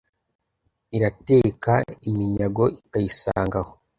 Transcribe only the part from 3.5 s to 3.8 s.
aho.